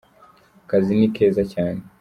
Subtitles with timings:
[0.63, 1.81] akazi nikeza cyane